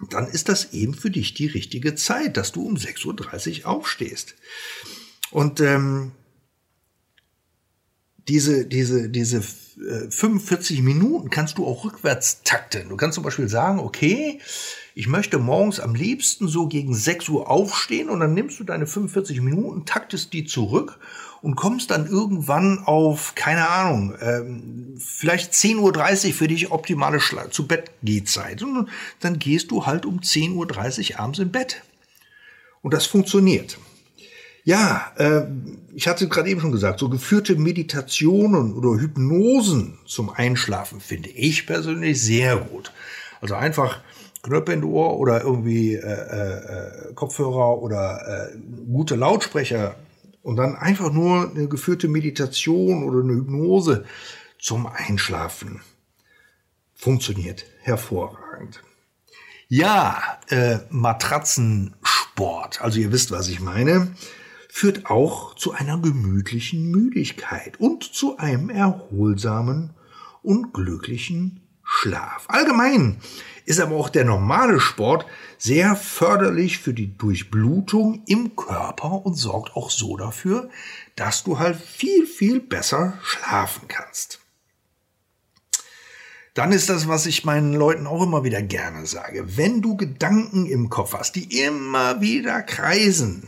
dann 0.09 0.27
ist 0.27 0.49
das 0.49 0.73
eben 0.73 0.93
für 0.93 1.11
dich 1.11 1.33
die 1.33 1.47
richtige 1.47 1.95
Zeit, 1.95 2.37
dass 2.37 2.51
du 2.51 2.65
um 2.65 2.75
6.30 2.75 3.61
Uhr 3.61 3.69
aufstehst. 3.69 4.35
Und 5.31 5.59
ähm, 5.61 6.11
diese, 8.27 8.65
diese, 8.65 9.09
diese 9.09 9.41
45 9.41 10.79
äh, 10.79 10.81
Minuten 10.81 11.29
kannst 11.29 11.57
du 11.57 11.65
auch 11.65 11.83
rückwärts 11.83 12.41
takten. 12.43 12.89
Du 12.89 12.95
kannst 12.95 13.15
zum 13.15 13.23
Beispiel 13.23 13.49
sagen, 13.49 13.79
okay, 13.79 14.39
ich 14.95 15.07
möchte 15.07 15.39
morgens 15.39 15.79
am 15.79 15.95
liebsten 15.95 16.47
so 16.47 16.67
gegen 16.67 16.93
6 16.93 17.29
Uhr 17.29 17.49
aufstehen 17.49 18.09
und 18.09 18.19
dann 18.19 18.33
nimmst 18.33 18.59
du 18.59 18.63
deine 18.63 18.85
45 18.85 19.41
Minuten, 19.41 19.85
taktest 19.85 20.33
die 20.33 20.45
zurück 20.45 20.99
und 21.41 21.55
kommst 21.55 21.91
dann 21.91 22.07
irgendwann 22.07 22.79
auf, 22.85 23.33
keine 23.35 23.67
Ahnung, 23.69 24.15
ähm, 24.21 24.95
vielleicht 24.97 25.51
10.30 25.53 26.27
Uhr 26.27 26.33
für 26.33 26.47
dich 26.47 26.71
optimale 26.71 27.19
Schla 27.19 27.49
zu 27.49 27.67
Bett 27.67 27.91
Gehzeit. 28.03 28.61
Und 28.61 28.87
dann 29.19 29.39
gehst 29.39 29.71
du 29.71 29.85
halt 29.85 30.05
um 30.05 30.19
10.30 30.19 31.13
Uhr 31.13 31.19
abends 31.19 31.39
im 31.39 31.51
Bett. 31.51 31.81
Und 32.81 32.93
das 32.93 33.05
funktioniert. 33.05 33.77
Ja, 34.63 35.11
äh, 35.17 35.45
ich 35.95 36.07
hatte 36.07 36.27
gerade 36.27 36.49
eben 36.49 36.61
schon 36.61 36.71
gesagt, 36.71 36.99
so 36.99 37.09
geführte 37.09 37.55
Meditationen 37.55 38.73
oder 38.73 38.99
Hypnosen 38.99 39.99
zum 40.05 40.29
Einschlafen 40.29 40.99
finde 40.99 41.29
ich 41.29 41.67
persönlich 41.67 42.21
sehr 42.21 42.57
gut. 42.57 42.91
Also 43.41 43.55
einfach 43.55 44.01
Knöpfe 44.41 44.73
in 44.73 44.83
Ohr 44.83 45.19
oder 45.19 45.41
irgendwie 45.41 45.95
äh, 45.95 45.99
äh, 45.99 47.13
Kopfhörer 47.13 47.81
oder 47.81 48.51
äh, 48.51 48.57
gute 48.91 49.15
Lautsprecher 49.15 49.95
und 50.41 50.57
dann 50.57 50.75
einfach 50.75 51.11
nur 51.11 51.49
eine 51.49 51.67
geführte 51.67 52.07
Meditation 52.07 53.03
oder 53.03 53.21
eine 53.21 53.33
Hypnose 53.33 54.05
zum 54.59 54.87
Einschlafen. 54.87 55.81
Funktioniert 56.93 57.65
hervorragend. 57.81 58.81
Ja, 59.67 60.21
äh, 60.49 60.79
Matratzensport, 60.89 62.81
also 62.81 62.99
ihr 62.99 63.11
wisst, 63.11 63.31
was 63.31 63.47
ich 63.47 63.59
meine 63.59 64.13
führt 64.75 65.05
auch 65.05 65.53
zu 65.53 65.73
einer 65.73 65.99
gemütlichen 65.99 66.89
Müdigkeit 66.89 67.79
und 67.79 68.03
zu 68.03 68.37
einem 68.37 68.71
erholsamen 68.71 69.91
und 70.41 70.73
glücklichen 70.73 71.61
Schlaf. 71.83 72.45
Allgemein 72.47 73.17
ist 73.65 73.79
aber 73.79 73.95
auch 73.95 74.09
der 74.09 74.25
normale 74.25 74.79
Sport 74.79 75.27
sehr 75.59 75.95
förderlich 75.95 76.79
für 76.79 76.95
die 76.95 77.15
Durchblutung 77.15 78.23
im 78.25 78.55
Körper 78.55 79.23
und 79.23 79.35
sorgt 79.35 79.75
auch 79.75 79.91
so 79.91 80.17
dafür, 80.17 80.71
dass 81.15 81.43
du 81.43 81.59
halt 81.59 81.77
viel, 81.79 82.25
viel 82.25 82.59
besser 82.59 83.19
schlafen 83.21 83.87
kannst. 83.87 84.39
Dann 86.55 86.71
ist 86.71 86.89
das, 86.89 87.07
was 87.07 87.27
ich 87.27 87.45
meinen 87.45 87.73
Leuten 87.73 88.07
auch 88.07 88.23
immer 88.23 88.43
wieder 88.43 88.63
gerne 88.63 89.05
sage. 89.05 89.55
Wenn 89.55 89.83
du 89.83 89.95
Gedanken 89.97 90.65
im 90.65 90.89
Kopf 90.89 91.13
hast, 91.13 91.35
die 91.35 91.63
immer 91.63 92.21
wieder 92.21 92.63
kreisen, 92.63 93.47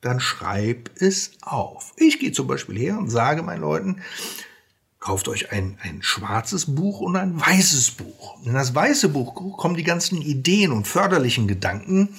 dann 0.00 0.20
schreib 0.20 0.90
es 1.00 1.32
auf. 1.42 1.92
Ich 1.96 2.18
gehe 2.18 2.32
zum 2.32 2.46
Beispiel 2.46 2.78
her 2.78 2.98
und 2.98 3.10
sage 3.10 3.42
meinen 3.42 3.60
Leuten, 3.60 4.02
kauft 5.00 5.28
euch 5.28 5.50
ein, 5.50 5.78
ein 5.82 6.02
schwarzes 6.02 6.74
Buch 6.74 7.00
und 7.00 7.16
ein 7.16 7.40
weißes 7.40 7.92
Buch. 7.92 8.36
In 8.44 8.52
das 8.52 8.74
weiße 8.74 9.08
Buch 9.08 9.56
kommen 9.56 9.74
die 9.74 9.82
ganzen 9.82 10.20
Ideen 10.20 10.72
und 10.72 10.86
förderlichen 10.86 11.48
Gedanken 11.48 12.10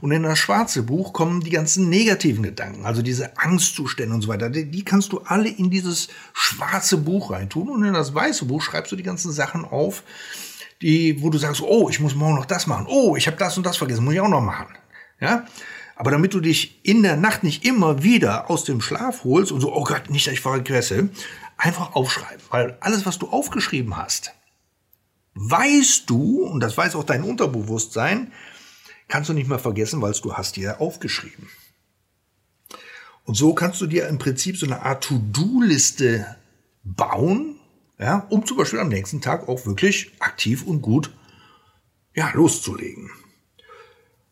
und 0.00 0.10
in 0.10 0.22
das 0.22 0.38
schwarze 0.38 0.82
Buch 0.82 1.12
kommen 1.12 1.42
die 1.42 1.50
ganzen 1.50 1.90
negativen 1.90 2.42
Gedanken, 2.42 2.86
also 2.86 3.02
diese 3.02 3.36
Angstzustände 3.36 4.14
und 4.14 4.22
so 4.22 4.28
weiter. 4.28 4.48
Die, 4.48 4.70
die 4.70 4.84
kannst 4.84 5.12
du 5.12 5.18
alle 5.18 5.50
in 5.50 5.68
dieses 5.68 6.08
schwarze 6.32 6.96
Buch 6.96 7.30
reintun 7.30 7.68
und 7.68 7.84
in 7.84 7.92
das 7.92 8.14
weiße 8.14 8.46
Buch 8.46 8.62
schreibst 8.62 8.90
du 8.90 8.96
die 8.96 9.02
ganzen 9.02 9.32
Sachen 9.32 9.66
auf, 9.66 10.02
die, 10.80 11.20
wo 11.20 11.28
du 11.28 11.36
sagst, 11.36 11.60
oh, 11.60 11.90
ich 11.90 12.00
muss 12.00 12.14
morgen 12.14 12.36
noch 12.36 12.46
das 12.46 12.66
machen, 12.66 12.86
oh, 12.88 13.16
ich 13.16 13.26
habe 13.26 13.36
das 13.36 13.58
und 13.58 13.66
das 13.66 13.76
vergessen, 13.76 14.02
muss 14.02 14.14
ich 14.14 14.20
auch 14.20 14.28
noch 14.28 14.40
machen. 14.40 14.74
Ja, 15.20 15.44
aber 16.00 16.12
damit 16.12 16.32
du 16.32 16.40
dich 16.40 16.80
in 16.82 17.02
der 17.02 17.16
Nacht 17.16 17.44
nicht 17.44 17.62
immer 17.62 18.02
wieder 18.02 18.48
aus 18.48 18.64
dem 18.64 18.80
Schlaf 18.80 19.22
holst 19.22 19.52
und 19.52 19.60
so, 19.60 19.70
oh 19.76 19.84
Gott, 19.84 20.08
nicht, 20.08 20.26
dass 20.26 20.32
ich 20.32 20.40
vergesse, 20.40 21.10
einfach 21.58 21.94
aufschreiben. 21.94 22.42
Weil 22.48 22.78
alles, 22.80 23.04
was 23.04 23.18
du 23.18 23.28
aufgeschrieben 23.28 23.98
hast, 23.98 24.32
weißt 25.34 26.08
du, 26.08 26.44
und 26.44 26.60
das 26.60 26.78
weiß 26.78 26.94
auch 26.94 27.04
dein 27.04 27.22
Unterbewusstsein, 27.22 28.32
kannst 29.08 29.28
du 29.28 29.34
nicht 29.34 29.46
mehr 29.46 29.58
vergessen, 29.58 30.00
weil 30.00 30.14
du 30.14 30.32
hast 30.32 30.56
dir 30.56 30.80
aufgeschrieben. 30.80 31.50
Und 33.24 33.34
so 33.34 33.52
kannst 33.52 33.82
du 33.82 33.86
dir 33.86 34.08
im 34.08 34.16
Prinzip 34.16 34.56
so 34.56 34.64
eine 34.64 34.80
Art 34.80 35.04
To-Do-Liste 35.04 36.34
bauen, 36.82 37.56
ja, 37.98 38.26
um 38.30 38.46
zum 38.46 38.56
Beispiel 38.56 38.78
am 38.78 38.88
nächsten 38.88 39.20
Tag 39.20 39.50
auch 39.50 39.66
wirklich 39.66 40.12
aktiv 40.18 40.62
und 40.62 40.80
gut 40.80 41.14
ja, 42.14 42.30
loszulegen. 42.32 43.10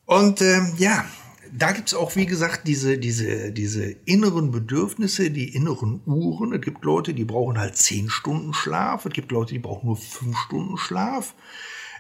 Und 0.07 0.41
ähm, 0.41 0.73
ja, 0.79 1.05
da 1.53 1.73
gibt's 1.73 1.95
auch, 1.95 2.17
wie 2.17 2.27
gesagt, 2.27 2.67
diese, 2.67 2.99
diese, 2.99 3.53
diese 3.53 3.85
inneren 4.05 4.51
Bedürfnisse, 4.51 5.31
die 5.31 5.55
inneren 5.55 6.01
Uhren. 6.07 6.53
Es 6.53 6.61
gibt 6.61 6.85
Leute, 6.85 7.15
die 7.15 7.25
brauchen 7.25 7.59
halt 7.59 7.77
zehn 7.77 8.11
Stunden 8.11 8.55
Schlaf. 8.55 9.07
Es 9.07 9.13
gibt 9.13 9.33
Leute, 9.33 9.55
die 9.55 9.59
brauchen 9.59 9.87
nur 9.87 9.97
fünf 9.97 10.37
Stunden 10.39 10.77
Schlaf. 10.77 11.35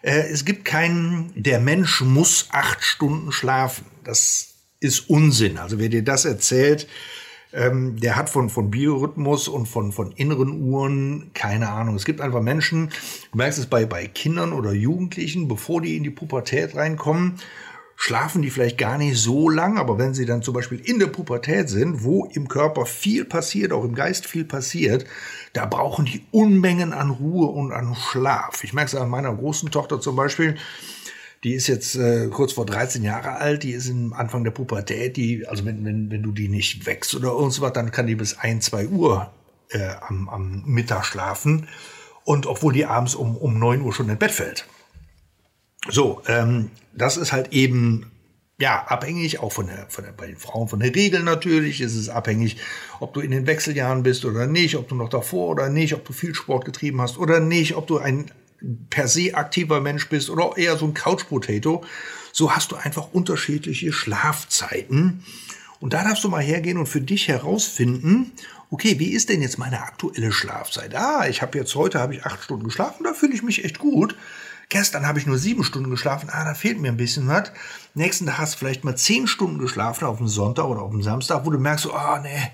Äh, 0.03 0.29
es 0.31 0.45
gibt 0.45 0.65
keinen, 0.65 1.33
der 1.35 1.61
Mensch 1.61 2.01
muss 2.01 2.49
acht 2.53 2.83
Stunden 2.83 3.33
schlafen. 3.33 3.87
Das 4.05 4.55
ist 4.81 5.11
Unsinn. 5.11 5.59
Also 5.59 5.79
wer 5.79 5.89
dir 5.89 6.05
das 6.05 6.25
erzählt, 6.25 6.87
ähm, 7.53 7.99
der 7.99 8.17
hat 8.17 8.29
von, 8.29 8.51
von 8.51 8.71
Biorhythmus 8.71 9.49
und 9.49 9.67
von, 9.67 9.93
von 9.93 10.13
inneren 10.13 10.61
Uhren 10.61 11.31
keine 11.35 11.71
Ahnung. 11.71 11.97
Es 11.97 12.05
gibt 12.05 12.21
einfach 12.21 12.43
Menschen, 12.43 12.91
du 13.33 13.39
merkst 13.39 13.59
es 13.59 13.67
bei, 13.67 13.87
bei 13.87 14.07
Kindern 14.07 14.53
oder 14.53 14.73
Jugendlichen, 14.73 15.49
bevor 15.49 15.81
die 15.81 15.97
in 15.97 16.03
die 16.03 16.11
Pubertät 16.11 16.77
reinkommen 16.77 17.41
schlafen 18.01 18.43
die 18.43 18.51
vielleicht 18.51 18.79
gar 18.79 18.97
nicht 18.97 19.19
so 19.19 19.49
lang, 19.49 19.77
aber 19.77 19.99
wenn 19.99 20.15
sie 20.15 20.25
dann 20.25 20.41
zum 20.41 20.55
Beispiel 20.55 20.79
in 20.79 21.01
der 21.01 21.09
Pubertät 21.09 21.69
sind, 21.69 22.05
wo 22.05 22.27
im 22.27 22.47
Körper 22.47 22.87
viel 22.87 23.25
passiert, 23.25 23.73
auch 23.73 23.83
im 23.83 23.97
Geist 23.97 24.25
viel 24.25 24.45
passiert, 24.45 25.05
da 25.53 25.67
brauchen 25.67 26.05
die 26.05 26.25
Unmengen 26.31 26.93
an 26.93 27.11
Ruhe 27.11 27.49
und 27.49 27.73
an 27.73 27.97
Schlaf. 27.97 28.63
Ich 28.63 28.73
merke 28.73 28.95
es 28.95 28.95
an 28.95 29.11
meiner 29.11 29.35
großen 29.35 29.73
Tochter 29.73 30.01
zum 30.01 30.15
Beispiel, 30.15 30.57
die 31.43 31.55
ist 31.55 31.67
jetzt 31.67 31.97
äh, 31.97 32.29
kurz 32.29 32.53
vor 32.53 32.67
13 32.67 33.03
Jahre 33.03 33.33
alt, 33.33 33.65
die 33.65 33.73
ist 33.73 33.89
im 33.89 34.13
Anfang 34.13 34.45
der 34.45 34.53
Pubertät, 34.53 35.17
die, 35.17 35.49
also 35.49 35.65
wenn, 35.65 35.85
wenn, 35.85 36.09
wenn 36.09 36.23
du 36.23 36.31
die 36.31 36.49
nicht 36.49 36.87
wächst 36.87 37.17
oder 37.17 37.31
irgendwas, 37.31 37.73
dann 37.73 37.91
kann 37.91 38.07
die 38.07 38.15
bis 38.15 38.39
1, 38.39 38.65
2 38.67 38.87
Uhr 38.87 39.33
äh, 39.71 39.91
am, 40.07 40.29
am 40.29 40.63
Mittag 40.67 41.05
schlafen. 41.05 41.67
Und 42.23 42.47
obwohl 42.47 42.73
die 42.73 42.87
abends 42.87 43.17
um, 43.17 43.37
um 43.37 43.59
9 43.59 43.83
Uhr 43.83 43.93
schon 43.93 44.09
ins 44.09 44.21
Bett 44.21 44.31
fällt. 44.31 44.69
So, 45.91 46.23
ähm, 46.27 46.71
das 46.93 47.17
ist 47.17 47.33
halt 47.33 47.53
eben 47.53 48.11
ja, 48.61 48.85
abhängig, 48.89 49.39
auch 49.39 49.53
von 49.53 49.69
der, 49.69 49.87
von 49.89 50.05
der, 50.05 50.13
bei 50.13 50.27
den 50.27 50.37
Frauen 50.37 50.69
von 50.69 50.81
der 50.81 50.95
Regel 50.95 51.23
natürlich, 51.23 51.81
ist 51.81 51.95
es 51.95 52.09
abhängig, 52.09 52.57
ob 52.99 53.15
du 53.15 53.21
in 53.21 53.31
den 53.31 53.47
Wechseljahren 53.47 54.03
bist 54.03 54.25
oder 54.25 54.47
nicht, 54.47 54.77
ob 54.77 54.89
du 54.89 54.97
noch 54.97 55.09
davor 55.09 55.49
oder 55.49 55.69
nicht, 55.69 55.95
ob 55.95 56.05
du 56.05 56.13
viel 56.13 56.35
Sport 56.35 56.65
getrieben 56.65 57.01
hast 57.01 57.19
oder 57.19 57.39
nicht, 57.39 57.77
ob 57.77 57.87
du 57.87 57.99
ein 57.99 58.31
per 58.91 59.07
se 59.07 59.35
aktiver 59.35 59.81
Mensch 59.81 60.09
bist 60.09 60.29
oder 60.29 60.57
eher 60.57 60.77
so 60.77 60.87
ein 60.87 60.95
Couch 60.95 61.29
Potato. 61.29 61.85
So 62.33 62.55
hast 62.55 62.73
du 62.73 62.77
einfach 62.77 63.13
unterschiedliche 63.13 63.93
Schlafzeiten. 63.93 65.25
Und 65.79 65.93
da 65.93 66.03
darfst 66.03 66.25
du 66.25 66.29
mal 66.29 66.43
hergehen 66.43 66.79
und 66.79 66.87
für 66.87 67.01
dich 67.01 67.29
herausfinden, 67.29 68.33
okay, 68.71 68.99
wie 68.99 69.13
ist 69.13 69.29
denn 69.29 69.41
jetzt 69.41 69.59
meine 69.59 69.81
aktuelle 69.81 70.33
Schlafzeit? 70.33 70.97
Ah, 70.97 71.29
ich 71.29 71.41
habe 71.41 71.57
jetzt 71.57 71.77
heute 71.77 72.01
habe 72.01 72.17
ich 72.17 72.25
acht 72.25 72.43
Stunden 72.43 72.65
geschlafen, 72.65 73.05
da 73.05 73.15
fühle 73.15 73.35
ich 73.35 73.45
mich 73.45 73.65
echt 73.65 73.79
gut. 73.79 74.17
Gestern 74.69 75.07
habe 75.07 75.19
ich 75.19 75.27
nur 75.27 75.39
sieben 75.39 75.65
Stunden 75.65 75.91
geschlafen, 75.91 76.29
ah, 76.31 76.45
da 76.45 76.55
fehlt 76.55 76.79
mir 76.79 76.89
ein 76.89 76.99
bisschen 76.99 77.27
was. 77.27 77.53
Nächsten 77.95 78.27
Tag 78.27 78.39
hast 78.39 78.55
du 78.55 78.59
vielleicht 78.59 78.85
mal 78.85 78.97
zehn 78.97 79.27
Stunden 79.27 79.59
geschlafen 79.59 80.05
auf 80.05 80.19
dem 80.19 80.29
Sonntag 80.29 80.67
oder 80.67 80.83
auf 80.83 80.91
dem 80.91 81.03
Samstag, 81.03 81.47
wo 81.47 81.51
du 81.51 81.59
merkst, 81.59 81.87
ah, 81.87 82.17
oh, 82.17 82.23
nee, 82.23 82.53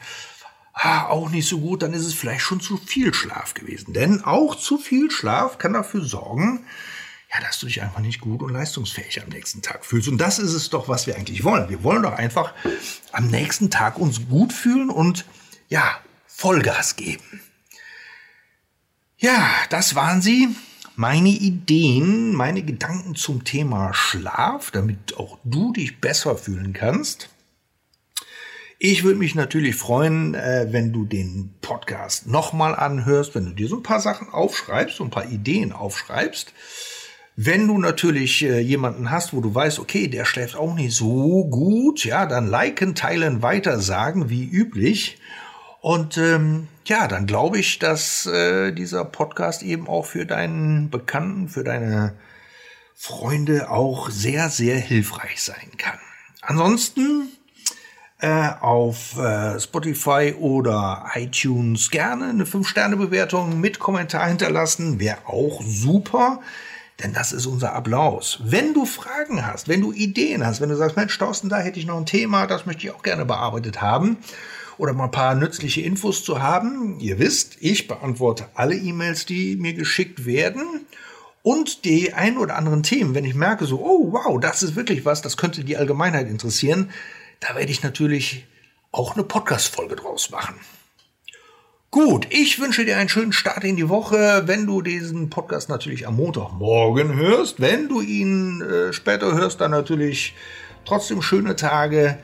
ah, 0.75 1.07
auch 1.07 1.31
nicht 1.31 1.49
so 1.49 1.59
gut, 1.59 1.83
dann 1.83 1.93
ist 1.93 2.07
es 2.07 2.15
vielleicht 2.15 2.43
schon 2.43 2.61
zu 2.61 2.77
viel 2.77 3.13
Schlaf 3.13 3.55
gewesen. 3.55 3.93
Denn 3.93 4.23
auch 4.23 4.55
zu 4.55 4.79
viel 4.79 5.11
Schlaf 5.11 5.59
kann 5.59 5.73
dafür 5.73 6.05
sorgen, 6.05 6.65
ja, 7.33 7.41
dass 7.41 7.59
du 7.59 7.67
dich 7.67 7.83
einfach 7.83 8.01
nicht 8.01 8.21
gut 8.21 8.43
und 8.43 8.53
leistungsfähig 8.53 9.21
am 9.21 9.29
nächsten 9.31 9.61
Tag 9.61 9.85
fühlst. 9.85 10.07
Und 10.09 10.19
das 10.19 10.39
ist 10.39 10.53
es 10.53 10.71
doch, 10.71 10.89
was 10.89 11.09
wir 11.09 11.17
eigentlich 11.17 11.43
wollen. 11.43 11.69
Wir 11.69 11.83
wollen 11.83 12.03
doch 12.03 12.13
einfach 12.13 12.55
am 13.11 13.27
nächsten 13.27 13.71
Tag 13.71 13.99
uns 13.99 14.29
gut 14.29 14.53
fühlen 14.53 14.89
und 14.89 15.25
ja, 15.69 15.99
Vollgas 16.27 16.95
geben. 16.95 17.41
Ja, 19.17 19.51
das 19.71 19.95
waren 19.95 20.23
sie. 20.23 20.55
Meine 20.97 21.31
Ideen, 21.31 22.37
meine 22.37 22.63
Gedanken 22.63 23.17
zum 23.17 23.43
Thema 23.43 23.93
Schlaf, 23.93 24.71
damit 24.71 25.17
auch 25.17 25.39
du 25.43 25.73
dich 25.73 26.01
besser 26.01 26.37
fühlen 26.37 26.73
kannst. 26.73 27.31
Ich 28.79 29.03
würde 29.03 29.19
mich 29.19 29.35
natürlich 29.35 29.75
freuen, 29.75 30.35
äh, 30.35 30.69
wenn 30.71 30.93
du 30.93 31.05
den 31.05 31.53
Podcast 31.61 32.29
nochmal 32.29 32.77
anhörst, 32.77 33.35
wenn 33.35 33.47
du 33.47 33.51
dir 33.51 33.67
so 33.67 33.79
ein 33.79 33.83
paar 33.83 33.99
Sachen 33.99 34.29
aufschreibst, 34.29 34.99
so 34.99 35.05
ein 35.05 35.11
paar 35.11 35.29
Ideen 35.29 35.73
aufschreibst. 35.73 36.53
Wenn 37.35 37.67
du 37.67 37.79
natürlich 37.79 38.45
äh, 38.45 38.61
jemanden 38.61 39.11
hast, 39.11 39.33
wo 39.33 39.41
du 39.41 39.53
weißt, 39.53 39.81
okay, 39.81 40.07
der 40.07 40.25
schläft 40.25 40.55
auch 40.55 40.77
nicht 40.77 40.95
so 40.95 41.45
gut, 41.47 42.05
ja, 42.05 42.25
dann 42.27 42.47
liken, 42.47 42.95
teilen, 42.95 43.43
weiter 43.43 43.81
sagen, 43.81 44.31
wie 44.31 44.45
üblich. 44.45 45.19
Und 45.85 46.17
ähm, 46.17 46.69
ja, 46.87 47.09
dann 47.09 47.27
glaube 47.27 47.59
ich, 47.59 47.79
dass 47.79 48.25
äh, 48.25 48.73
dieser 48.73 49.05
Podcast 49.05 49.63
eben 49.63 49.87
auch 49.87 50.07
für 50.07 50.25
deinen 50.25 50.89
Bekannten, 50.89 51.51
für 51.51 51.63
deine 51.63 52.15
Freunde 52.95 53.69
auch 53.69 54.09
sehr, 54.09 54.49
sehr 54.49 54.79
hilfreich 54.79 55.43
sein 55.43 55.73
kann. 55.77 55.99
Ansonsten 56.41 57.29
äh, 58.19 58.49
auf 58.63 59.19
äh, 59.19 59.61
Spotify 59.61 60.35
oder 60.41 61.05
iTunes 61.17 61.91
gerne 61.91 62.31
eine 62.31 62.45
5-Sterne-Bewertung 62.45 63.61
mit 63.61 63.79
Kommentar 63.79 64.29
hinterlassen. 64.29 65.01
Wäre 65.01 65.19
auch 65.27 65.61
super. 65.63 66.41
Denn 67.03 67.13
das 67.13 67.33
ist 67.33 67.45
unser 67.45 67.75
Applaus. 67.75 68.39
Wenn 68.43 68.73
du 68.73 68.87
Fragen 68.87 69.47
hast, 69.47 69.69
wenn 69.69 69.83
du 69.83 69.93
Ideen 69.93 70.47
hast, 70.47 70.63
wenn 70.63 70.71
du 70.71 70.77
sagst, 70.77 70.97
Mensch, 70.97 71.19
Thorsten, 71.19 71.51
da 71.51 71.59
hätte 71.59 71.79
ich 71.79 71.85
noch 71.85 71.99
ein 71.99 72.07
Thema, 72.07 72.47
das 72.47 72.65
möchte 72.65 72.87
ich 72.87 72.95
auch 72.95 73.03
gerne 73.03 73.27
bearbeitet 73.27 73.83
haben, 73.83 74.17
oder 74.79 74.93
mal 74.93 75.05
ein 75.05 75.11
paar 75.11 75.35
nützliche 75.35 75.81
Infos 75.83 76.25
zu 76.25 76.43
haben. 76.43 76.99
Ihr 77.01 77.19
wisst, 77.19 77.57
ich 77.61 77.89
beantworte 77.89 78.49
alle 78.55 78.75
E-Mails, 78.75 79.27
die 79.27 79.57
mir 79.57 79.75
geschickt 79.75 80.27
werden. 80.27 80.87
Und 81.43 81.85
die 81.85 82.15
ein 82.15 82.39
oder 82.39 82.57
anderen 82.57 82.83
Themen, 82.83 83.15
wenn 83.15 83.27
ich 83.27 83.35
merke, 83.35 83.67
so, 83.67 83.79
oh 83.79 84.13
wow, 84.13 84.41
das 84.41 84.63
ist 84.63 84.77
wirklich 84.77 85.05
was, 85.05 85.21
das 85.21 85.37
könnte 85.37 85.63
die 85.63 85.77
Allgemeinheit 85.77 86.27
interessieren, 86.27 86.91
da 87.41 87.55
werde 87.55 87.71
ich 87.71 87.83
natürlich 87.83 88.47
auch 88.93 89.15
eine 89.15 89.25
Podcast-Folge 89.25 89.97
draus 89.97 90.31
machen. 90.31 90.55
Gut, 91.91 92.27
ich 92.31 92.59
wünsche 92.59 92.85
dir 92.85 92.97
einen 92.97 93.09
schönen 93.09 93.33
Start 93.33 93.63
in 93.63 93.77
die 93.77 93.89
Woche. 93.89 94.43
Wenn 94.47 94.67
du 94.67 94.83
diesen 94.83 95.31
Podcast 95.31 95.69
natürlich 95.69 96.09
am 96.09 96.17
Montagmorgen 96.17 97.15
hörst, 97.15 97.61
wenn 97.61 97.89
du 97.89 98.01
ihn 98.01 98.63
äh, 98.63 98.93
später 98.93 99.33
hörst, 99.33 99.61
dann 99.61 99.71
natürlich 99.71 100.35
trotzdem 100.85 101.23
schöne 101.23 101.55
Tage. 101.55 102.19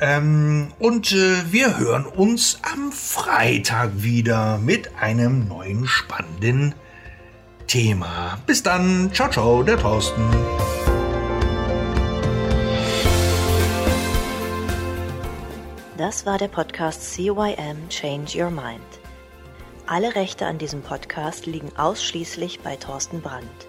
Ähm, 0.00 0.68
und 0.78 1.12
äh, 1.12 1.52
wir 1.52 1.78
hören 1.78 2.06
uns 2.06 2.58
am 2.62 2.92
Freitag 2.92 3.90
wieder 4.02 4.58
mit 4.58 4.96
einem 5.00 5.46
neuen 5.46 5.86
spannenden 5.86 6.74
Thema. 7.66 8.38
Bis 8.46 8.62
dann. 8.62 9.10
Ciao, 9.12 9.30
ciao, 9.30 9.62
der 9.62 9.78
Thorsten. 9.78 10.22
Das 15.96 16.26
war 16.26 16.36
der 16.36 16.48
Podcast 16.48 17.14
CYM 17.14 17.88
Change 17.88 18.42
Your 18.42 18.50
Mind. 18.50 18.80
Alle 19.86 20.14
Rechte 20.14 20.46
an 20.46 20.58
diesem 20.58 20.82
Podcast 20.82 21.46
liegen 21.46 21.70
ausschließlich 21.76 22.60
bei 22.60 22.76
Thorsten 22.76 23.20
Brandt. 23.20 23.68